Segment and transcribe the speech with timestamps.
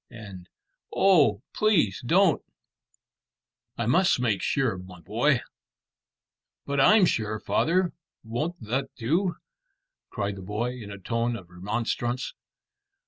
[0.09, 0.49] and
[0.91, 2.41] "Oh, please don't!"
[3.77, 5.41] "I must make sure, my boy."
[6.65, 7.93] "But I'm sure, father;
[8.23, 9.35] won't that do?"
[10.09, 12.33] cried the boy, in a tone of remonstrance.